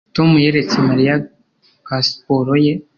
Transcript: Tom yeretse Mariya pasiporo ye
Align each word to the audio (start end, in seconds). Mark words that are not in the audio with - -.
Tom 0.15 0.29
yeretse 0.45 0.77
Mariya 0.89 1.13
pasiporo 1.85 2.53
ye 2.65 2.73